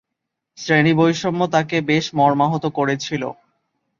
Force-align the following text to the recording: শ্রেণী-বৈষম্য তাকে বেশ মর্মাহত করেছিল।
শ্রেণী-বৈষম্য 0.57 1.41
তাকে 1.47 1.77
বেশ 1.81 2.05
মর্মাহত 2.13 2.63
করেছিল। 2.69 3.23